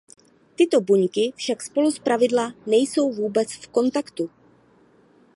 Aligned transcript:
Tyto 0.55 0.77
buňky 0.81 1.31
však 1.37 1.61
spolu 1.63 1.91
zpravidla 1.91 2.53
nejsou 2.65 3.11
vůbec 3.11 3.51
v 3.51 3.67
kontaktu. 3.67 4.29